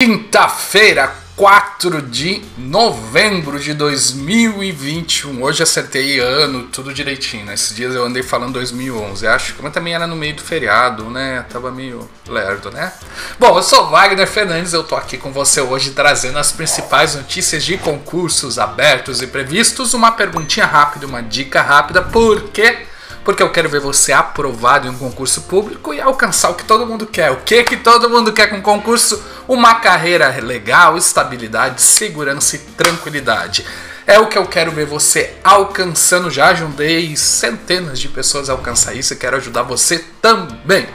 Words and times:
Quinta-feira, 0.00 1.12
4 1.34 2.02
de 2.02 2.40
novembro 2.56 3.58
de 3.58 3.74
2021. 3.74 5.42
Hoje 5.42 5.64
acertei 5.64 6.20
ano, 6.20 6.68
tudo 6.68 6.94
direitinho. 6.94 7.44
Né? 7.44 7.54
Esses 7.54 7.74
dias 7.74 7.96
eu 7.96 8.04
andei 8.04 8.22
falando 8.22 8.52
2011, 8.52 9.26
acho 9.26 9.54
que 9.54 9.70
também 9.70 9.94
era 9.94 10.06
no 10.06 10.14
meio 10.14 10.36
do 10.36 10.42
feriado, 10.42 11.10
né? 11.10 11.44
Tava 11.50 11.72
meio 11.72 12.08
lerdo, 12.28 12.70
né? 12.70 12.92
Bom, 13.40 13.56
eu 13.56 13.62
sou 13.64 13.90
Wagner 13.90 14.28
Fernandes, 14.28 14.72
eu 14.72 14.84
tô 14.84 14.94
aqui 14.94 15.18
com 15.18 15.32
você 15.32 15.60
hoje 15.60 15.90
trazendo 15.90 16.38
as 16.38 16.52
principais 16.52 17.16
notícias 17.16 17.64
de 17.64 17.76
concursos 17.76 18.56
abertos 18.56 19.20
e 19.20 19.26
previstos. 19.26 19.94
Uma 19.94 20.12
perguntinha 20.12 20.64
rápida, 20.64 21.08
uma 21.08 21.24
dica 21.24 21.60
rápida, 21.60 22.02
porque 22.02 22.86
porque 23.28 23.42
eu 23.42 23.52
quero 23.52 23.68
ver 23.68 23.78
você 23.78 24.10
aprovado 24.10 24.86
em 24.86 24.90
um 24.90 24.96
concurso 24.96 25.42
público 25.42 25.92
e 25.92 26.00
alcançar 26.00 26.48
o 26.48 26.54
que 26.54 26.64
todo 26.64 26.86
mundo 26.86 27.04
quer. 27.04 27.30
O 27.30 27.36
que 27.36 27.62
que 27.62 27.76
todo 27.76 28.08
mundo 28.08 28.32
quer 28.32 28.46
com 28.46 28.56
um 28.56 28.62
concurso? 28.62 29.22
Uma 29.46 29.74
carreira 29.74 30.34
legal, 30.40 30.96
estabilidade, 30.96 31.82
segurança 31.82 32.56
e 32.56 32.58
tranquilidade. 32.58 33.66
É 34.08 34.18
o 34.18 34.26
que 34.26 34.38
eu 34.38 34.46
quero 34.46 34.70
ver 34.70 34.86
você 34.86 35.34
alcançando. 35.44 36.30
Já 36.30 36.46
ajudei 36.46 37.14
centenas 37.14 38.00
de 38.00 38.08
pessoas 38.08 38.48
a 38.48 38.54
alcançar 38.54 38.94
isso 38.94 39.12
e 39.12 39.16
quero 39.16 39.36
ajudar 39.36 39.64
você 39.64 40.02
também. 40.22 40.88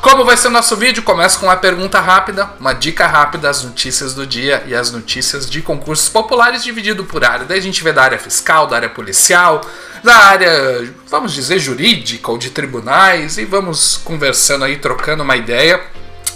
Como 0.00 0.24
vai 0.24 0.34
ser 0.34 0.48
o 0.48 0.50
nosso 0.50 0.74
vídeo? 0.74 1.02
Começa 1.02 1.38
com 1.38 1.44
uma 1.44 1.58
pergunta 1.58 2.00
rápida, 2.00 2.48
uma 2.58 2.72
dica 2.72 3.06
rápida, 3.06 3.50
as 3.50 3.62
notícias 3.62 4.14
do 4.14 4.26
dia 4.26 4.64
e 4.66 4.74
as 4.74 4.90
notícias 4.90 5.48
de 5.48 5.60
concursos 5.60 6.08
populares 6.08 6.64
dividido 6.64 7.04
por 7.04 7.22
área. 7.22 7.44
Daí 7.44 7.58
a 7.58 7.62
gente 7.62 7.84
vê 7.84 7.92
da 7.92 8.02
área 8.02 8.18
fiscal, 8.18 8.66
da 8.66 8.76
área 8.76 8.88
policial, 8.88 9.60
da 10.02 10.16
área, 10.16 10.90
vamos 11.10 11.34
dizer, 11.34 11.58
jurídica 11.58 12.30
ou 12.30 12.38
de 12.38 12.48
tribunais 12.48 13.36
e 13.36 13.44
vamos 13.44 13.98
conversando 13.98 14.64
aí, 14.64 14.78
trocando 14.78 15.22
uma 15.22 15.36
ideia. 15.36 15.82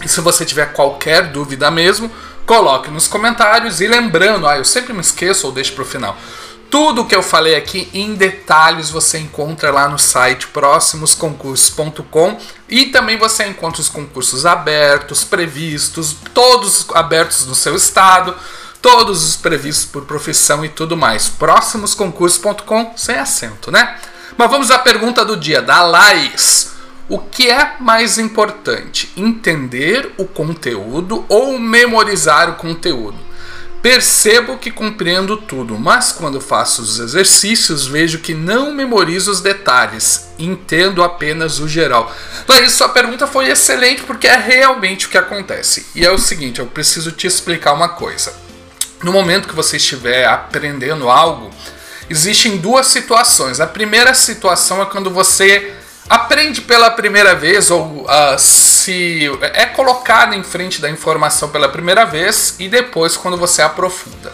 E 0.05 0.09
se 0.09 0.21
você 0.21 0.45
tiver 0.45 0.75
qualquer 0.75 1.29
dúvida 1.29 1.71
mesmo, 1.71 2.11
coloque 2.49 2.91
nos 2.91 3.07
comentários 3.07 3.81
e 3.83 3.87
lembrando, 3.87 4.49
ah, 4.49 4.57
eu 4.57 4.65
sempre 4.65 4.95
me 4.95 5.03
esqueço 5.03 5.47
ou 5.47 5.53
deixo 5.53 5.75
para 5.75 5.83
o 5.83 5.87
final. 5.87 6.17
Tudo 6.71 7.05
que 7.05 7.15
eu 7.15 7.23
falei 7.23 7.55
aqui 7.55 7.91
em 7.93 8.15
detalhes 8.15 8.89
você 8.91 9.19
encontra 9.19 9.71
lá 9.71 9.87
no 9.87 9.99
site 9.99 10.47
próximosconcursos.com 10.49 12.39
e 12.69 12.87
também 12.87 13.19
você 13.19 13.47
encontra 13.47 13.83
os 13.83 13.91
concursos 13.91 14.47
abertos, 14.47 15.25
previstos, 15.25 16.17
todos 16.33 16.87
abertos 16.95 17.47
no 17.47 17.55
seu 17.55 17.77
estado 17.77 18.35
todos 18.81 19.25
os 19.25 19.37
previstos 19.37 19.85
por 19.87 20.05
profissão 20.05 20.65
e 20.65 20.69
tudo 20.69 20.97
mais. 20.97 21.29
Próximosconcursos.com, 21.29 22.93
sem 22.97 23.19
acento, 23.19 23.73
né? 23.73 23.99
Mas 24.37 24.51
vamos 24.51 24.71
à 24.71 24.79
pergunta 24.79 25.25
do 25.25 25.37
dia, 25.37 25.61
da 25.61 25.83
Laís. 25.83 26.78
O 27.09 27.19
que 27.19 27.51
é 27.51 27.77
mais 27.81 28.19
importante, 28.19 29.11
entender 29.17 30.13
o 30.19 30.27
conteúdo 30.27 31.25
ou 31.29 31.59
memorizar 31.59 32.51
o 32.51 32.55
conteúdo? 32.55 33.17
Percebo 33.81 34.59
que 34.59 34.71
compreendo 34.71 35.37
tudo, 35.37 35.79
mas 35.79 36.13
quando 36.13 36.41
faço 36.41 36.83
os 36.83 36.99
exercícios 36.99 37.87
vejo 37.87 38.19
que 38.19 38.35
não 38.35 38.73
memorizo 38.73 39.31
os 39.31 39.41
detalhes, 39.41 40.29
entendo 40.39 41.03
apenas 41.03 41.61
o 41.61 41.69
geral. 41.69 42.15
Laís, 42.47 42.73
sua 42.73 42.89
pergunta 42.89 43.27
foi 43.27 43.49
excelente 43.49 44.03
porque 44.03 44.27
é 44.27 44.37
realmente 44.37 45.07
o 45.07 45.09
que 45.09 45.17
acontece. 45.17 45.87
E 45.95 46.05
é 46.05 46.11
o 46.11 46.19
seguinte, 46.19 46.59
eu 46.59 46.67
preciso 46.67 47.13
te 47.13 47.27
explicar 47.27 47.73
uma 47.73 47.89
coisa 47.89 48.49
no 49.03 49.13
momento 49.13 49.49
que 49.49 49.55
você 49.55 49.77
estiver 49.77 50.27
aprendendo 50.27 51.09
algo, 51.09 51.51
existem 52.11 52.57
duas 52.57 52.87
situações. 52.89 53.61
A 53.61 53.67
primeira 53.67 54.15
situação 54.15 54.83
é 54.83 54.87
quando 54.87 55.11
você 55.11 55.75
aprende 56.29 56.61
pela 56.61 56.91
primeira 56.91 57.35
vez 57.35 57.71
ou 57.71 58.05
uh, 58.05 58.39
se 58.39 59.31
é 59.55 59.65
colocado 59.65 60.35
em 60.35 60.43
frente 60.43 60.79
da 60.79 60.91
informação 60.91 61.49
pela 61.49 61.71
primeira 61.71 62.05
vez 62.05 62.55
e 62.59 62.69
depois 62.69 63.17
quando 63.17 63.39
você 63.39 63.63
aprofunda. 63.63 64.31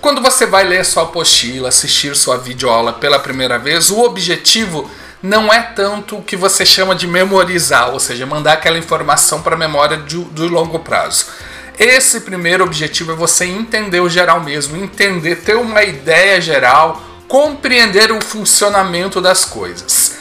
Quando 0.00 0.20
você 0.20 0.44
vai 0.44 0.64
ler 0.64 0.84
sua 0.84 1.04
apostila, 1.04 1.68
assistir 1.68 2.16
sua 2.16 2.36
videoaula 2.36 2.92
pela 2.94 3.20
primeira 3.20 3.60
vez, 3.60 3.90
o 3.90 4.00
objetivo 4.02 4.90
não 5.22 5.52
é 5.52 5.62
tanto 5.62 6.18
o 6.18 6.22
que 6.22 6.36
você 6.36 6.66
chama 6.66 6.96
de 6.96 7.06
memorizar, 7.06 7.90
ou 7.92 8.00
seja, 8.00 8.26
mandar 8.26 8.54
aquela 8.54 8.76
informação 8.76 9.40
para 9.40 9.54
a 9.54 9.58
memória 9.58 9.98
do, 9.98 10.24
do 10.24 10.48
longo 10.48 10.80
prazo 10.80 11.26
esse 11.78 12.20
primeiro 12.20 12.64
objetivo 12.64 13.12
é 13.12 13.14
você 13.14 13.44
entender 13.44 14.00
o 14.00 14.08
geral 14.08 14.40
mesmo, 14.40 14.82
entender, 14.82 15.36
ter 15.36 15.56
uma 15.56 15.82
ideia 15.82 16.40
geral, 16.40 17.02
compreender 17.28 18.10
o 18.10 18.18
funcionamento 18.22 19.20
das 19.20 19.44
coisas. 19.44 20.15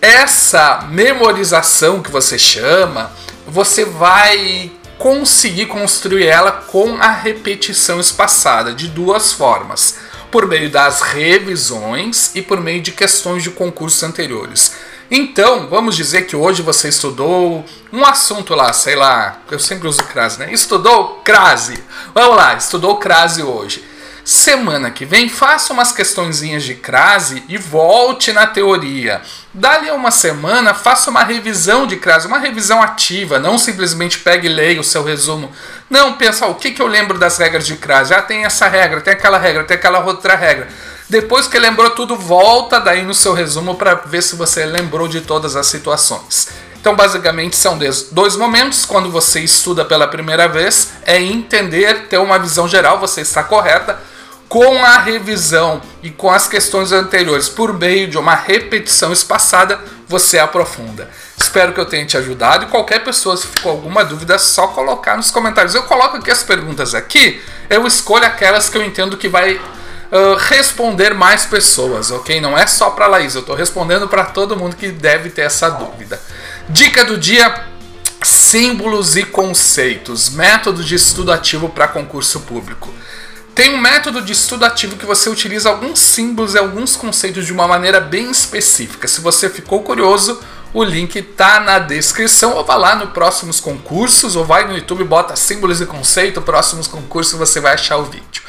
Essa 0.00 0.86
memorização 0.90 2.00
que 2.00 2.10
você 2.10 2.38
chama, 2.38 3.10
você 3.46 3.84
vai 3.84 4.70
conseguir 4.96 5.66
construir 5.66 6.26
ela 6.26 6.52
com 6.52 6.96
a 7.00 7.10
repetição 7.10 7.98
espaçada 7.98 8.72
de 8.72 8.88
duas 8.88 9.32
formas, 9.32 9.96
por 10.30 10.46
meio 10.46 10.70
das 10.70 11.00
revisões 11.00 12.32
e 12.34 12.42
por 12.42 12.60
meio 12.60 12.80
de 12.82 12.92
questões 12.92 13.42
de 13.42 13.50
concursos 13.50 14.02
anteriores. 14.02 14.74
Então, 15.10 15.68
vamos 15.68 15.96
dizer 15.96 16.26
que 16.26 16.36
hoje 16.36 16.60
você 16.60 16.88
estudou 16.88 17.64
um 17.92 18.04
assunto 18.04 18.54
lá, 18.54 18.72
sei 18.74 18.94
lá, 18.94 19.40
eu 19.50 19.58
sempre 19.58 19.88
uso 19.88 20.02
crase, 20.04 20.38
né? 20.38 20.52
Estudou 20.52 21.22
crase. 21.24 21.82
Vamos 22.14 22.36
lá, 22.36 22.54
estudou 22.54 22.96
crase 22.96 23.42
hoje. 23.42 23.82
Semana 24.28 24.90
que 24.90 25.06
vem, 25.06 25.26
faça 25.26 25.72
umas 25.72 25.90
questõezinhas 25.90 26.62
de 26.62 26.74
crase 26.74 27.42
e 27.48 27.56
volte 27.56 28.30
na 28.30 28.46
teoria. 28.46 29.22
Dali 29.54 29.88
a 29.88 29.94
uma 29.94 30.10
semana, 30.10 30.74
faça 30.74 31.08
uma 31.08 31.24
revisão 31.24 31.86
de 31.86 31.96
crase, 31.96 32.26
uma 32.26 32.38
revisão 32.38 32.82
ativa, 32.82 33.38
não 33.38 33.56
simplesmente 33.56 34.18
pegue 34.18 34.46
e 34.46 34.52
leia 34.52 34.82
o 34.82 34.84
seu 34.84 35.02
resumo. 35.02 35.50
Não, 35.88 36.12
pensa, 36.12 36.46
o 36.46 36.56
que, 36.56 36.72
que 36.72 36.82
eu 36.82 36.86
lembro 36.86 37.16
das 37.16 37.38
regras 37.38 37.66
de 37.66 37.76
crase? 37.76 38.12
Ah, 38.12 38.20
tem 38.20 38.44
essa 38.44 38.68
regra, 38.68 39.00
tem 39.00 39.14
aquela 39.14 39.38
regra, 39.38 39.64
tem 39.64 39.78
aquela 39.78 40.00
outra 40.00 40.36
regra. 40.36 40.68
Depois 41.08 41.46
que 41.46 41.58
lembrou 41.58 41.88
tudo, 41.92 42.14
volta 42.14 42.78
daí 42.78 43.06
no 43.06 43.14
seu 43.14 43.32
resumo 43.32 43.76
para 43.76 43.94
ver 43.94 44.22
se 44.22 44.36
você 44.36 44.66
lembrou 44.66 45.08
de 45.08 45.22
todas 45.22 45.56
as 45.56 45.68
situações. 45.68 46.48
Então, 46.78 46.94
basicamente, 46.94 47.56
são 47.56 47.78
dois 48.12 48.36
momentos. 48.36 48.84
Quando 48.84 49.10
você 49.10 49.40
estuda 49.40 49.86
pela 49.86 50.06
primeira 50.06 50.46
vez, 50.46 50.90
é 51.06 51.18
entender, 51.18 52.08
ter 52.08 52.18
uma 52.18 52.38
visão 52.38 52.68
geral, 52.68 53.00
você 53.00 53.22
está 53.22 53.42
correta. 53.42 53.98
Com 54.48 54.82
a 54.82 54.98
revisão 54.98 55.82
e 56.02 56.10
com 56.10 56.30
as 56.30 56.48
questões 56.48 56.90
anteriores, 56.90 57.48
por 57.50 57.72
meio 57.72 58.08
de 58.08 58.16
uma 58.16 58.34
repetição 58.34 59.12
espaçada, 59.12 59.78
você 60.06 60.38
aprofunda. 60.38 61.10
Espero 61.36 61.74
que 61.74 61.80
eu 61.80 61.84
tenha 61.84 62.06
te 62.06 62.16
ajudado 62.16 62.64
e 62.64 62.68
qualquer 62.68 63.04
pessoa, 63.04 63.36
se 63.36 63.46
ficou 63.46 63.70
alguma 63.72 64.02
dúvida, 64.02 64.34
é 64.34 64.38
só 64.38 64.68
colocar 64.68 65.16
nos 65.16 65.30
comentários. 65.30 65.74
Eu 65.74 65.82
coloco 65.82 66.16
aqui 66.16 66.30
as 66.30 66.42
perguntas 66.42 66.94
aqui, 66.94 67.42
eu 67.68 67.86
escolho 67.86 68.24
aquelas 68.24 68.70
que 68.70 68.78
eu 68.78 68.82
entendo 68.82 69.18
que 69.18 69.28
vai 69.28 69.56
uh, 69.56 70.34
responder 70.48 71.12
mais 71.12 71.44
pessoas, 71.44 72.10
ok? 72.10 72.40
Não 72.40 72.56
é 72.56 72.66
só 72.66 72.90
para 72.90 73.06
Laís, 73.06 73.34
eu 73.34 73.42
estou 73.42 73.54
respondendo 73.54 74.08
para 74.08 74.24
todo 74.24 74.56
mundo 74.56 74.76
que 74.76 74.88
deve 74.88 75.28
ter 75.28 75.42
essa 75.42 75.68
dúvida. 75.68 76.18
Dica 76.70 77.04
do 77.04 77.18
dia: 77.18 77.66
símbolos 78.22 79.14
e 79.14 79.24
conceitos, 79.24 80.30
método 80.30 80.82
de 80.82 80.94
estudo 80.94 81.30
ativo 81.32 81.68
para 81.68 81.86
concurso 81.86 82.40
público. 82.40 82.92
Tem 83.58 83.74
um 83.74 83.78
método 83.78 84.22
de 84.22 84.32
estudo 84.32 84.64
ativo 84.64 84.96
que 84.96 85.04
você 85.04 85.28
utiliza 85.28 85.68
alguns 85.68 85.98
símbolos 85.98 86.54
e 86.54 86.58
alguns 86.58 86.94
conceitos 86.94 87.44
de 87.44 87.52
uma 87.52 87.66
maneira 87.66 87.98
bem 87.98 88.30
específica. 88.30 89.08
Se 89.08 89.20
você 89.20 89.50
ficou 89.50 89.82
curioso, 89.82 90.40
o 90.72 90.84
link 90.84 91.16
está 91.16 91.58
na 91.58 91.80
descrição 91.80 92.52
ou 92.52 92.64
vá 92.64 92.76
lá 92.76 92.94
no 92.94 93.08
próximos 93.08 93.58
concursos 93.58 94.36
ou 94.36 94.44
vai 94.44 94.64
no 94.64 94.76
YouTube 94.76 95.02
bota 95.02 95.34
símbolos 95.34 95.80
e 95.80 95.86
conceito, 95.86 96.40
próximos 96.40 96.86
concursos 96.86 97.36
você 97.36 97.58
vai 97.58 97.74
achar 97.74 97.96
o 97.96 98.04
vídeo. 98.04 98.44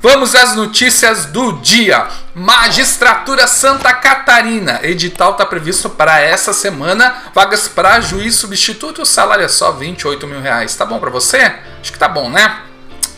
Vamos 0.00 0.34
às 0.34 0.56
notícias 0.56 1.26
do 1.26 1.60
dia. 1.60 2.08
Magistratura 2.34 3.46
Santa 3.46 3.92
Catarina. 3.92 4.80
Edital 4.82 5.32
está 5.32 5.44
previsto 5.44 5.90
para 5.90 6.22
essa 6.22 6.54
semana. 6.54 7.14
Vagas 7.34 7.68
para 7.68 8.00
juiz 8.00 8.36
substituto. 8.36 9.02
O 9.02 9.06
salário 9.06 9.44
é 9.44 9.48
só 9.48 9.72
28 9.72 10.26
mil 10.26 10.40
reais. 10.40 10.74
Tá 10.74 10.86
bom 10.86 10.98
para 10.98 11.10
você? 11.10 11.52
Acho 11.82 11.92
que 11.92 11.98
tá 11.98 12.08
bom, 12.08 12.30
né? 12.30 12.62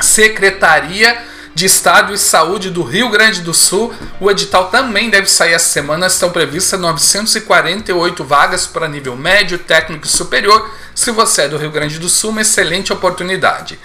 Secretaria 0.01 1.36
de 1.57 1.65
Estado 1.65 2.13
e 2.13 2.19
Saúde 2.19 2.69
do 2.69 2.83
Rio 2.83 3.09
Grande 3.09 3.41
do 3.41 3.55
Sul. 3.55 3.91
O 4.21 4.31
edital 4.31 4.67
também 4.67 5.09
deve 5.09 5.27
sair 5.27 5.55
essa 5.55 5.71
semana. 5.71 6.07
Estão 6.07 6.29
previstas 6.29 6.79
948 6.79 8.23
vagas 8.23 8.67
para 8.67 8.87
nível 8.87 9.17
médio, 9.17 9.59
técnico 9.59 10.05
e 10.05 10.11
superior. 10.11 10.71
Se 10.95 11.11
você 11.11 11.43
é 11.43 11.49
do 11.49 11.57
Rio 11.57 11.71
Grande 11.71 11.99
do 11.99 12.11
Sul, 12.11 12.29
uma 12.29 12.43
excelente 12.43 12.93
oportunidade. 12.93 13.79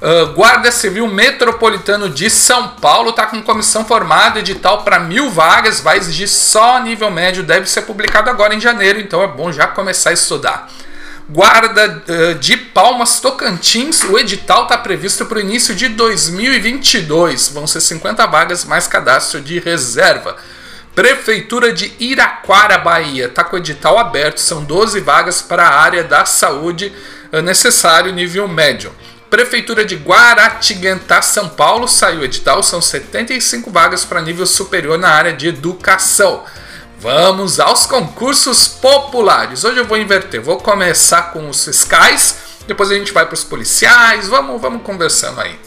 Uh, 0.00 0.32
Guarda 0.34 0.72
Civil 0.72 1.06
Metropolitano 1.06 2.10
de 2.10 2.28
São 2.28 2.70
Paulo 2.70 3.10
está 3.10 3.26
com 3.26 3.40
comissão 3.40 3.84
formada, 3.84 4.40
edital 4.40 4.82
para 4.82 4.98
mil 4.98 5.30
vagas, 5.30 5.78
vai 5.78 5.98
exigir 5.98 6.28
só 6.28 6.80
nível 6.80 7.08
médio, 7.08 7.44
deve 7.44 7.70
ser 7.70 7.82
publicado 7.82 8.28
agora 8.28 8.52
em 8.52 8.58
janeiro, 8.58 8.98
então 8.98 9.22
é 9.22 9.28
bom 9.28 9.52
já 9.52 9.68
começar 9.68 10.10
a 10.10 10.14
estudar. 10.14 10.68
Guarda 11.32 12.02
uh, 12.06 12.34
de 12.34 12.58
Palmas 12.58 13.18
Tocantins, 13.18 14.04
o 14.04 14.18
edital 14.18 14.64
está 14.64 14.76
previsto 14.76 15.24
para 15.24 15.38
o 15.38 15.40
início 15.40 15.74
de 15.74 15.88
2022, 15.88 17.48
vão 17.48 17.66
ser 17.66 17.80
50 17.80 18.26
vagas 18.26 18.66
mais 18.66 18.86
cadastro 18.86 19.40
de 19.40 19.58
reserva. 19.58 20.36
Prefeitura 20.94 21.72
de 21.72 21.90
Iraquara, 21.98 22.76
Bahia, 22.76 23.28
está 23.28 23.42
com 23.42 23.56
o 23.56 23.58
edital 23.58 23.98
aberto, 23.98 24.42
são 24.42 24.62
12 24.62 25.00
vagas 25.00 25.40
para 25.40 25.66
a 25.66 25.80
área 25.80 26.04
da 26.04 26.26
saúde 26.26 26.92
uh, 27.32 27.40
necessário 27.40 28.12
nível 28.12 28.46
médio. 28.46 28.92
Prefeitura 29.30 29.86
de 29.86 29.96
Guaratinguetá, 29.96 31.22
São 31.22 31.48
Paulo, 31.48 31.88
saiu 31.88 32.22
edital, 32.22 32.62
são 32.62 32.82
75 32.82 33.70
vagas 33.70 34.04
para 34.04 34.20
nível 34.20 34.44
superior 34.44 34.98
na 34.98 35.08
área 35.08 35.32
de 35.32 35.48
educação. 35.48 36.44
Vamos 37.02 37.58
aos 37.58 37.84
concursos 37.84 38.68
populares. 38.68 39.64
Hoje 39.64 39.78
eu 39.78 39.84
vou 39.84 39.98
inverter, 39.98 40.40
vou 40.40 40.58
começar 40.58 41.32
com 41.32 41.48
os 41.48 41.64
fiscais, 41.64 42.36
depois 42.64 42.92
a 42.92 42.94
gente 42.94 43.12
vai 43.12 43.26
para 43.26 43.34
os 43.34 43.42
policiais, 43.42 44.28
vamos, 44.28 44.62
vamos 44.62 44.82
conversando 44.84 45.40
aí. 45.40 45.58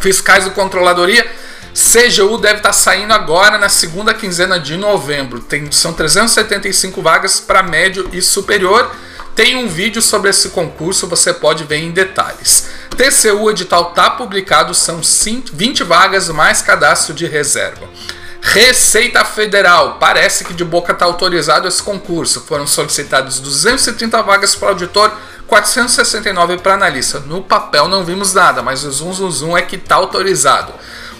Fiscais 0.00 0.42
do 0.42 0.50
Controladoria, 0.50 1.24
CGU 1.72 2.38
deve 2.38 2.56
estar 2.56 2.70
tá 2.70 2.72
saindo 2.72 3.12
agora 3.12 3.56
na 3.56 3.68
segunda 3.68 4.12
quinzena 4.12 4.58
de 4.58 4.76
novembro. 4.76 5.38
Tem, 5.38 5.70
são 5.70 5.92
375 5.92 7.00
vagas 7.00 7.38
para 7.38 7.62
médio 7.62 8.10
e 8.12 8.20
superior. 8.20 8.92
Tem 9.36 9.56
um 9.56 9.68
vídeo 9.68 10.02
sobre 10.02 10.30
esse 10.30 10.48
concurso, 10.48 11.06
você 11.06 11.32
pode 11.32 11.62
ver 11.62 11.78
em 11.78 11.92
detalhes. 11.92 12.68
TCU 12.96 13.48
edital 13.48 13.90
está 13.90 14.10
publicado, 14.10 14.74
são 14.74 15.00
20 15.00 15.84
vagas 15.84 16.28
mais 16.30 16.62
cadastro 16.62 17.14
de 17.14 17.26
reserva. 17.26 17.88
Receita 18.46 19.24
Federal, 19.24 19.96
parece 19.98 20.44
que 20.44 20.52
de 20.52 20.62
boca 20.62 20.92
está 20.92 21.06
autorizado 21.06 21.66
esse 21.66 21.82
concurso. 21.82 22.42
Foram 22.42 22.66
solicitados 22.66 23.40
230 23.40 24.22
vagas 24.22 24.54
para 24.54 24.68
auditor, 24.68 25.10
469 25.46 26.58
para 26.58 26.74
analista. 26.74 27.20
No 27.20 27.42
papel 27.42 27.88
não 27.88 28.04
vimos 28.04 28.34
nada, 28.34 28.62
mas 28.62 28.84
o 28.84 28.92
zoom, 28.92 29.14
zoom, 29.14 29.30
zoom 29.30 29.56
é 29.56 29.62
que 29.62 29.76
está 29.76 29.96
autorizado. 29.96 30.74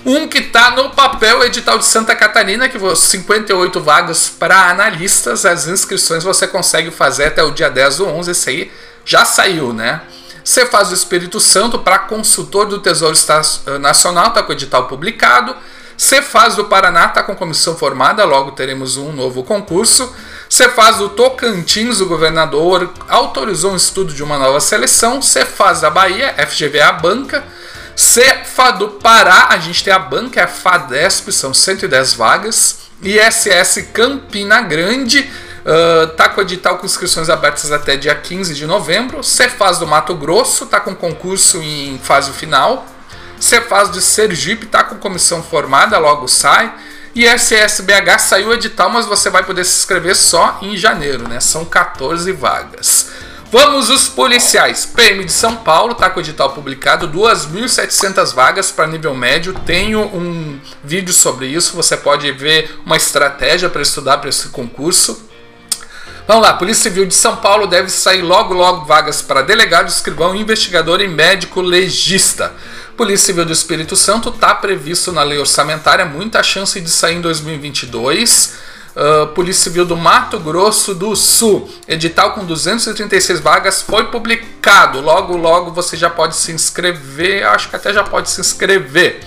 Um 0.05 0.29
que 0.29 0.39
está 0.39 0.73
no 0.73 0.91
papel, 0.91 1.39
o 1.39 1.45
edital 1.45 1.79
de 1.79 1.87
Santa 1.87 2.15
Catarina, 2.15 2.69
que 2.69 2.79
58 2.79 3.81
vagas 3.81 4.29
para 4.29 4.69
analistas. 4.69 5.47
As 5.47 5.67
inscrições 5.67 6.23
você 6.23 6.47
consegue 6.47 6.91
fazer 6.91 7.25
até 7.25 7.43
o 7.43 7.51
dia 7.51 7.71
10 7.71 7.97
do 7.97 8.07
11. 8.07 8.31
Esse 8.31 8.51
aí 8.51 8.73
já 9.03 9.25
saiu, 9.25 9.73
né? 9.73 10.03
Você 10.45 10.67
faz 10.67 10.91
o 10.91 10.95
Espírito 10.95 11.41
Santo 11.41 11.79
para 11.79 12.01
consultor 12.01 12.67
do 12.67 12.81
Tesouro 12.81 13.17
eh, 13.17 13.79
Nacional, 13.79 14.29
está 14.29 14.43
com 14.43 14.51
o 14.51 14.55
edital 14.55 14.87
publicado. 14.87 15.57
Você 15.97 16.21
faz 16.21 16.57
do 16.57 16.65
Paraná, 16.65 17.07
está 17.07 17.23
com 17.23 17.37
comissão 17.37 17.77
formada, 17.77 18.25
logo 18.25 18.53
teremos 18.53 18.97
um 18.97 19.13
novo 19.13 19.45
concurso. 19.45 20.13
Você 20.49 20.69
faz 20.69 20.99
do 20.99 21.09
Tocantins, 21.09 22.01
o 22.01 22.07
governador 22.07 22.93
autorizou 23.09 23.73
um 23.73 23.77
estudo 23.77 24.13
de 24.13 24.23
uma 24.23 24.39
nova 24.39 24.61
seleção. 24.61 25.23
Você 25.23 25.45
faz 25.45 25.81
da 25.81 25.91
Bahia, 25.91 26.35
FGV 26.47 26.81
a 26.81 26.93
banca. 26.93 27.45
Cefa 27.97 28.73
do 28.73 28.89
Pará, 28.89 29.49
a 29.51 29.59
gente 29.59 29.85
tem 29.85 29.93
a 29.93 29.99
banca, 29.99 30.41
é 30.41 30.45
a 30.45 30.49
FADESP, 30.49 31.33
são 31.33 31.55
110 31.55 32.15
vagas. 32.15 32.85
ISS 33.01 33.89
Campina 33.93 34.63
Grande, 34.63 35.31
uh, 35.65 36.07
tá 36.17 36.29
com 36.29 36.41
edital 36.41 36.79
com 36.79 36.87
inscrições 36.87 37.29
abertas 37.29 37.71
até 37.71 37.97
dia 37.97 38.15
15 38.15 38.55
de 38.55 38.67
novembro. 38.67 39.23
Cefaz 39.23 39.79
do 39.79 39.87
Mato 39.87 40.15
Grosso, 40.15 40.67
tá 40.67 40.81
com 40.81 40.95
concurso 40.95 41.63
em 41.63 41.99
fase 41.99 42.33
final. 42.33 42.87
Cefaz 43.45 43.91
de 43.91 44.01
Sergipe, 44.01 44.67
tá 44.67 44.83
com 44.83 44.97
comissão 44.97 45.43
formada, 45.43 45.99
logo 45.99 46.27
sai. 46.27 46.73
E 47.15 47.27
SSBH 47.27 48.19
saiu 48.19 48.49
o 48.49 48.55
edital, 48.55 48.91
mas 48.91 49.07
você 49.07 49.31
vai 49.31 49.45
poder 49.45 49.65
se 49.65 49.79
inscrever 49.79 50.17
só 50.17 50.59
em 50.63 50.77
janeiro, 50.77 51.29
né? 51.29 51.39
São 51.41 51.65
14 51.65 52.33
vagas. 52.33 53.11
Vamos 53.53 53.89
os 53.91 54.09
policiais. 54.09 54.85
PM 54.87 55.23
de 55.23 55.31
São 55.31 55.57
Paulo 55.57 55.95
tá 55.95 56.11
com 56.11 56.19
o 56.19 56.23
edital 56.23 56.51
publicado, 56.51 57.07
2.700 57.09 58.35
vagas 58.35 58.73
para 58.73 58.87
nível 58.87 59.15
médio. 59.15 59.55
Tenho 59.65 60.01
um 60.01 60.59
vídeo 60.83 61.13
sobre 61.13 61.47
isso, 61.47 61.77
você 61.77 61.97
pode 61.97 62.33
ver 62.33 62.81
uma 62.85 62.97
estratégia 62.97 63.69
para 63.69 63.83
estudar 63.83 64.19
para 64.19 64.31
esse 64.31 64.49
concurso. 64.49 65.29
Vamos 66.27 66.43
lá, 66.43 66.55
Polícia 66.55 66.85
Civil 66.85 67.05
de 67.05 67.15
São 67.15 67.37
Paulo 67.37 67.67
deve 67.67 67.91
sair 67.91 68.23
logo 68.23 68.55
logo 68.55 68.87
vagas 68.87 69.21
para 69.21 69.43
delegado, 69.43 69.89
escrivão, 69.89 70.35
investigador 70.35 71.03
e 71.03 71.07
médico 71.07 71.61
legista. 71.61 72.55
Polícia 72.97 73.27
Civil 73.27 73.45
do 73.45 73.53
Espírito 73.53 73.97
Santo 73.97 74.29
está 74.29 74.55
previsto 74.55 75.11
na 75.11 75.23
lei 75.23 75.39
orçamentária, 75.39 76.05
muita 76.05 76.43
chance 76.43 76.81
de 76.81 76.89
sair 76.89 77.17
em 77.17 77.21
2022. 77.21 78.55
Uh, 78.95 79.27
Polícia 79.29 79.65
Civil 79.65 79.85
do 79.85 79.97
Mato 79.97 80.39
Grosso 80.39 80.95
do 80.95 81.17
Sul. 81.17 81.69
Edital 81.89 82.33
com 82.35 82.45
236 82.45 83.41
vagas 83.41 83.83
foi 83.83 84.05
publicado. 84.05 85.01
Logo, 85.01 85.37
logo 85.37 85.73
você 85.73 85.97
já 85.97 86.09
pode 86.09 86.37
se 86.37 86.53
inscrever. 86.53 87.45
Acho 87.45 87.69
que 87.69 87.75
até 87.75 87.93
já 87.93 88.05
pode 88.05 88.31
se 88.31 88.41
inscrever. 88.41 89.21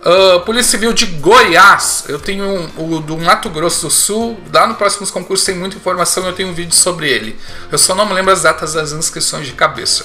Uh, 0.00 0.40
Polícia 0.40 0.72
Civil 0.72 0.92
de 0.92 1.06
Goiás. 1.06 2.04
Eu 2.08 2.18
tenho 2.18 2.44
um, 2.44 2.96
o 2.96 3.00
do 3.00 3.16
Mato 3.16 3.48
Grosso 3.48 3.86
do 3.86 3.90
Sul. 3.90 4.36
Lá 4.52 4.66
no 4.66 4.74
próximo 4.74 5.06
concurso 5.06 5.46
tem 5.46 5.54
muita 5.54 5.76
informação. 5.76 6.26
Eu 6.26 6.32
tenho 6.32 6.48
um 6.48 6.54
vídeo 6.54 6.74
sobre 6.74 7.08
ele. 7.08 7.38
Eu 7.70 7.78
só 7.78 7.94
não 7.94 8.06
me 8.06 8.12
lembro 8.12 8.32
as 8.32 8.42
datas 8.42 8.72
das 8.72 8.90
inscrições 8.90 9.46
de 9.46 9.52
cabeça. 9.52 10.04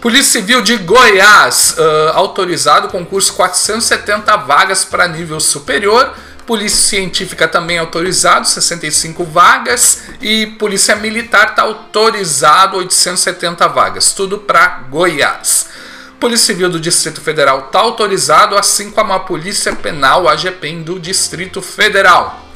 Polícia 0.00 0.40
Civil 0.40 0.62
de 0.62 0.78
Goiás. 0.78 1.76
Uh, 1.76 2.16
autorizado 2.16 2.88
concurso 2.88 3.34
470 3.34 4.34
vagas 4.38 4.82
para 4.82 5.06
nível 5.06 5.38
superior. 5.38 6.14
Polícia 6.46 6.78
Científica 6.78 7.46
também 7.46 7.78
autorizado, 7.78 8.48
65 8.48 9.22
vagas. 9.24 10.04
E 10.22 10.46
Polícia 10.58 10.96
Militar 10.96 11.50
está 11.50 11.62
autorizado, 11.62 12.78
870 12.78 13.68
vagas. 13.68 14.14
Tudo 14.14 14.38
para 14.38 14.84
Goiás. 14.88 15.68
Polícia 16.18 16.46
Civil 16.46 16.70
do 16.70 16.80
Distrito 16.80 17.20
Federal 17.20 17.66
está 17.66 17.80
autorizado, 17.80 18.56
assim 18.56 18.90
como 18.90 19.12
a 19.12 19.20
Polícia 19.20 19.74
Penal, 19.76 20.26
a 20.28 20.34
GPEM 20.34 20.82
do 20.82 20.98
Distrito 20.98 21.60
Federal. 21.60 22.46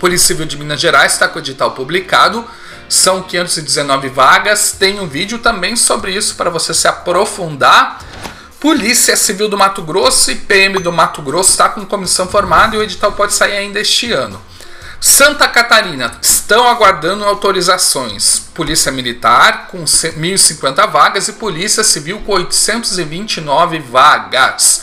Polícia 0.00 0.28
Civil 0.28 0.46
de 0.46 0.56
Minas 0.56 0.80
Gerais 0.80 1.12
está 1.12 1.28
com 1.28 1.38
o 1.38 1.42
edital 1.42 1.72
publicado, 1.72 2.46
são 2.88 3.22
519 3.22 4.08
vagas. 4.08 4.72
Tem 4.72 4.98
um 5.00 5.06
vídeo 5.06 5.38
também 5.38 5.76
sobre 5.76 6.12
isso 6.12 6.34
para 6.36 6.50
você 6.50 6.72
se 6.72 6.88
aprofundar. 6.88 8.00
Polícia 8.60 9.16
Civil 9.16 9.48
do 9.48 9.56
Mato 9.56 9.82
Grosso 9.82 10.32
e 10.32 10.34
PM 10.34 10.80
do 10.80 10.92
Mato 10.92 11.22
Grosso 11.22 11.50
está 11.50 11.68
com 11.68 11.86
comissão 11.86 12.26
formada 12.26 12.74
e 12.74 12.78
o 12.78 12.82
edital 12.82 13.12
pode 13.12 13.32
sair 13.32 13.56
ainda 13.56 13.78
este 13.78 14.12
ano. 14.12 14.40
Santa 15.00 15.46
Catarina 15.46 16.18
estão 16.20 16.66
aguardando 16.66 17.24
autorizações. 17.24 18.40
Polícia 18.52 18.90
Militar 18.90 19.68
com 19.68 19.84
1.050 19.84 20.90
vagas 20.90 21.28
e 21.28 21.34
Polícia 21.34 21.84
Civil 21.84 22.20
com 22.26 22.32
829 22.32 23.78
vagas. 23.78 24.82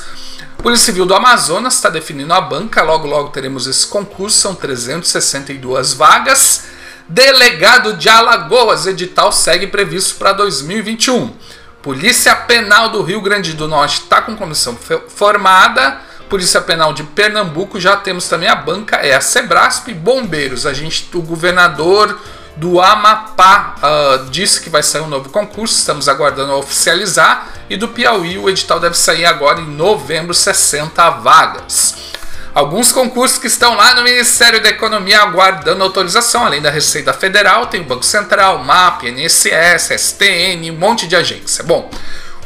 Polícia 0.57 0.85
Civil 0.85 1.05
do 1.05 1.13
Amazonas 1.13 1.75
está 1.75 1.89
definindo 1.89 2.33
a 2.33 2.39
banca, 2.39 2.81
logo 2.81 3.05
logo 3.05 3.29
teremos 3.29 3.67
esse 3.67 3.85
concurso, 3.87 4.39
são 4.39 4.55
362 4.55 5.93
vagas. 5.93 6.64
Delegado 7.07 7.93
de 7.93 8.09
Alagoas, 8.09 8.87
edital 8.87 9.31
segue 9.31 9.67
previsto 9.67 10.15
para 10.15 10.33
2021. 10.33 11.35
Polícia 11.83 12.35
Penal 12.35 12.89
do 12.89 13.03
Rio 13.03 13.21
Grande 13.21 13.53
do 13.53 13.67
Norte 13.67 14.01
está 14.01 14.23
com 14.23 14.35
comissão 14.35 14.75
formada. 15.07 16.01
Polícia 16.27 16.59
Penal 16.59 16.93
de 16.93 17.03
Pernambuco 17.03 17.79
já 17.79 17.95
temos 17.95 18.27
também 18.27 18.49
a 18.49 18.55
banca, 18.55 18.95
é 18.95 19.13
a 19.13 19.21
Sebrasp 19.21 19.93
Bombeiros. 19.93 20.65
A 20.65 20.73
gente, 20.73 21.07
o 21.13 21.21
governador 21.21 22.19
do 22.55 22.81
Amapá 22.81 23.75
uh, 23.77 24.29
disse 24.31 24.61
que 24.61 24.69
vai 24.71 24.81
sair 24.81 25.01
um 25.01 25.07
novo 25.07 25.29
concurso, 25.29 25.77
estamos 25.77 26.09
aguardando 26.09 26.53
oficializar. 26.53 27.49
E 27.69 27.77
do 27.77 27.87
Piauí, 27.87 28.39
o 28.39 28.49
edital 28.49 28.79
deve 28.79 28.97
sair 28.97 29.25
agora 29.25 29.61
em 29.61 29.67
novembro, 29.67 30.33
60 30.33 31.07
vagas. 31.11 32.15
Alguns 32.55 32.93
concursos 32.93 33.37
que 33.37 33.47
estão 33.47 33.75
lá 33.75 33.95
no 33.95 34.01
Ministério 34.01 34.63
da 34.63 34.69
Economia 34.69 35.19
aguardando 35.19 35.83
autorização, 35.83 36.45
além 36.45 36.61
da 36.61 36.69
Receita 36.69 37.11
Federal, 37.11 37.67
tem 37.67 37.81
o 37.81 37.83
Banco 37.83 38.05
Central, 38.05 38.63
MAP, 38.63 39.03
INSS, 39.03 39.91
STN, 39.97 40.71
um 40.71 40.77
monte 40.77 41.05
de 41.05 41.17
agência. 41.17 41.65
Bom, 41.65 41.91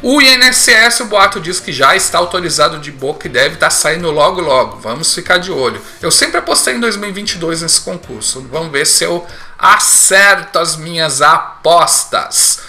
o 0.02 0.20
INSS, 0.20 1.02
o 1.02 1.06
boato 1.06 1.40
diz 1.40 1.60
que 1.60 1.72
já 1.72 1.96
está 1.96 2.18
autorizado 2.18 2.80
de 2.80 2.92
boca 2.92 3.28
e 3.28 3.30
deve 3.30 3.54
estar 3.54 3.70
saindo 3.70 4.10
logo 4.10 4.42
logo. 4.42 4.80
Vamos 4.80 5.14
ficar 5.14 5.38
de 5.38 5.52
olho. 5.52 5.80
Eu 6.02 6.10
sempre 6.10 6.40
apostei 6.40 6.74
em 6.74 6.80
2022 6.80 7.62
nesse 7.62 7.82
concurso. 7.82 8.48
Vamos 8.52 8.72
ver 8.72 8.88
se 8.88 9.04
eu 9.04 9.28
acerto 9.60 10.58
as 10.58 10.76
minhas 10.76 11.22
apostas. 11.22 12.62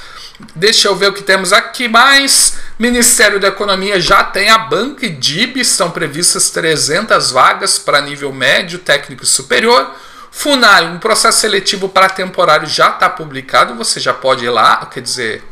Deixa 0.55 0.89
eu 0.89 0.95
ver 0.95 1.09
o 1.09 1.15
que 1.15 1.23
temos 1.23 1.55
aqui 1.55 1.89
mais. 1.89 2.55
Ministério 2.81 3.39
da 3.39 3.49
Economia 3.49 4.01
já 4.01 4.25
tem 4.25 4.49
a 4.49 4.57
banca 4.57 5.05
e 5.05 5.11
DIB, 5.11 5.61
estão 5.61 5.91
previstas 5.91 6.49
300 6.49 7.31
vagas 7.31 7.79
para 7.79 8.01
nível 8.01 8.33
médio, 8.33 8.79
técnico 8.79 9.23
e 9.23 9.27
superior. 9.27 9.95
FUNAI, 10.31 10.87
um 10.87 10.99
processo 10.99 11.41
seletivo 11.41 11.91
para 11.91 12.09
temporário 12.09 12.67
já 12.67 12.89
está 12.89 13.11
publicado, 13.11 13.75
você 13.75 14.01
já 14.01 14.15
pode 14.15 14.47
ir 14.47 14.49
lá, 14.49 14.87
quer 14.87 15.03
dizer, 15.03 15.45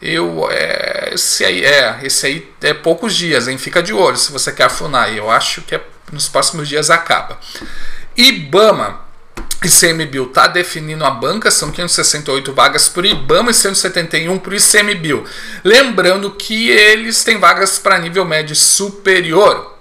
eu 0.00 0.46
é, 0.52 1.10
esse 1.14 1.44
aí 1.44 1.64
é, 1.64 1.98
esse 2.04 2.24
aí 2.24 2.48
é 2.60 2.72
poucos 2.72 3.16
dias, 3.16 3.48
hein? 3.48 3.58
Fica 3.58 3.82
de 3.82 3.92
olho 3.92 4.16
se 4.16 4.30
você 4.30 4.52
quer 4.52 4.66
a 4.66 4.70
FUNAI. 4.70 5.18
Eu 5.18 5.28
acho 5.28 5.62
que 5.62 5.74
é, 5.74 5.84
nos 6.12 6.28
próximos 6.28 6.68
dias 6.68 6.90
acaba. 6.90 7.40
IBAMA, 8.16 9.00
ICMBio 9.62 10.24
está 10.24 10.46
definindo 10.46 11.04
a 11.04 11.10
banca, 11.10 11.50
são 11.50 11.72
568 11.72 12.52
vagas 12.52 12.88
por 12.88 13.04
IBAMA 13.04 13.50
e 13.50 13.54
171 13.54 14.38
por 14.38 14.54
ICMBio. 14.54 15.24
Lembrando 15.64 16.30
que 16.30 16.70
eles 16.70 17.24
têm 17.24 17.38
vagas 17.38 17.78
para 17.78 17.98
nível 17.98 18.24
médio 18.24 18.54
superior. 18.54 19.78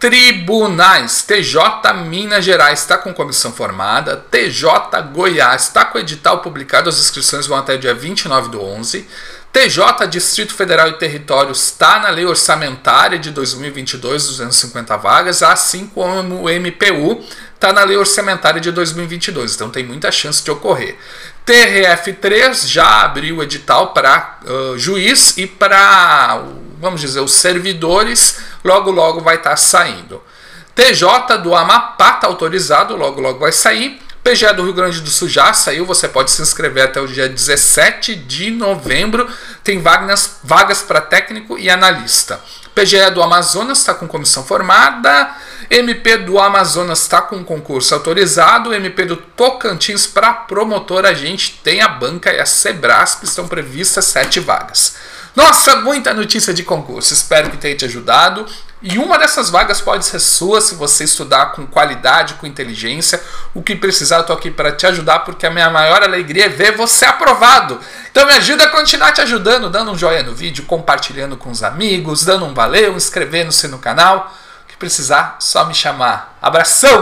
Tribunais, 0.00 1.22
TJ 1.22 1.92
Minas 2.08 2.44
Gerais 2.44 2.80
está 2.80 2.98
com 2.98 3.14
comissão 3.14 3.52
formada, 3.52 4.16
TJ 4.16 5.00
Goiás 5.12 5.62
está 5.62 5.84
com 5.84 5.96
edital 5.96 6.40
publicado, 6.40 6.88
as 6.88 6.98
inscrições 6.98 7.46
vão 7.46 7.56
até 7.56 7.76
dia 7.76 7.94
29 7.94 8.48
do 8.48 8.60
11. 8.60 9.06
TJ, 9.52 10.08
Distrito 10.08 10.54
Federal 10.54 10.88
e 10.88 10.94
Territórios, 10.94 11.62
está 11.62 12.00
na 12.00 12.08
lei 12.08 12.24
orçamentária 12.24 13.18
de 13.18 13.30
2022, 13.30 14.26
250 14.26 14.96
vagas, 14.96 15.40
assim 15.40 15.86
como 15.86 16.44
o 16.44 16.48
MPU 16.48 17.22
está 17.62 17.72
na 17.72 17.84
lei 17.84 17.96
orçamentária 17.96 18.60
de 18.60 18.72
2022, 18.72 19.54
então 19.54 19.70
tem 19.70 19.84
muita 19.84 20.10
chance 20.10 20.42
de 20.42 20.50
ocorrer. 20.50 20.96
TRF3 21.46 22.66
já 22.66 23.02
abriu 23.02 23.36
o 23.36 23.42
edital 23.42 23.92
para 23.92 24.38
uh, 24.44 24.76
juiz 24.76 25.38
e 25.38 25.46
para, 25.46 26.42
vamos 26.80 27.00
dizer, 27.00 27.20
os 27.20 27.32
servidores, 27.32 28.40
logo 28.64 28.90
logo 28.90 29.20
vai 29.20 29.36
estar 29.36 29.50
tá 29.50 29.56
saindo. 29.56 30.20
TJ 30.74 31.38
do 31.38 31.54
Amapá 31.54 32.14
está 32.16 32.26
autorizado, 32.26 32.96
logo 32.96 33.20
logo 33.20 33.38
vai 33.38 33.52
sair. 33.52 34.00
PGE 34.24 34.52
do 34.54 34.62
Rio 34.62 34.72
Grande 34.72 35.00
do 35.00 35.10
Sul 35.10 35.28
já 35.28 35.52
saiu, 35.52 35.84
você 35.84 36.08
pode 36.08 36.30
se 36.30 36.40
inscrever 36.42 36.84
até 36.84 37.00
o 37.00 37.08
dia 37.08 37.28
17 37.28 38.14
de 38.14 38.50
novembro. 38.50 39.28
Tem 39.62 39.80
vagas, 39.80 40.38
vagas 40.42 40.80
para 40.80 41.00
técnico 41.00 41.58
e 41.58 41.68
analista. 41.68 42.40
PGE 42.74 43.10
do 43.10 43.22
Amazonas 43.22 43.78
está 43.78 43.94
com 43.94 44.08
comissão 44.08 44.44
formada. 44.44 45.34
MP 45.70 46.18
do 46.18 46.38
Amazonas 46.38 47.02
está 47.02 47.22
com 47.22 47.44
concurso 47.44 47.94
autorizado. 47.94 48.74
MP 48.74 49.04
do 49.04 49.16
Tocantins 49.16 50.06
para 50.06 50.32
promotor, 50.32 51.04
a 51.04 51.14
gente 51.14 51.60
tem 51.62 51.80
a 51.80 51.88
banca 51.88 52.32
e 52.32 52.40
a 52.40 52.46
Sebrasp, 52.46 53.24
estão 53.24 53.48
previstas 53.48 54.04
sete 54.06 54.40
vagas. 54.40 54.96
Nossa, 55.34 55.76
muita 55.76 56.12
notícia 56.12 56.52
de 56.52 56.62
concurso. 56.62 57.14
Espero 57.14 57.50
que 57.50 57.56
tenha 57.56 57.74
te 57.74 57.86
ajudado. 57.86 58.46
E 58.82 58.98
uma 58.98 59.16
dessas 59.16 59.48
vagas 59.48 59.80
pode 59.80 60.04
ser 60.04 60.18
sua 60.18 60.60
se 60.60 60.74
você 60.74 61.04
estudar 61.04 61.52
com 61.52 61.66
qualidade, 61.66 62.34
com 62.34 62.46
inteligência. 62.46 63.22
O 63.54 63.62
que 63.62 63.74
precisar, 63.74 64.16
eu 64.18 64.24
tô 64.24 64.32
aqui 64.32 64.50
para 64.50 64.72
te 64.72 64.86
ajudar, 64.86 65.20
porque 65.20 65.46
a 65.46 65.50
minha 65.50 65.70
maior 65.70 66.02
alegria 66.02 66.46
é 66.46 66.48
ver 66.48 66.76
você 66.76 67.06
aprovado. 67.06 67.80
Então 68.10 68.26
me 68.26 68.32
ajuda 68.32 68.64
a 68.64 68.68
continuar 68.70 69.12
te 69.12 69.20
ajudando, 69.20 69.70
dando 69.70 69.92
um 69.92 69.96
joinha 69.96 70.24
no 70.24 70.34
vídeo, 70.34 70.64
compartilhando 70.64 71.36
com 71.36 71.50
os 71.50 71.62
amigos, 71.62 72.24
dando 72.24 72.44
um 72.44 72.52
valeu, 72.52 72.94
inscrevendo-se 72.94 73.68
no 73.68 73.78
canal. 73.78 74.36
Precisar, 74.82 75.36
só 75.38 75.64
me 75.64 75.74
chamar. 75.74 76.36
Abração! 76.42 77.00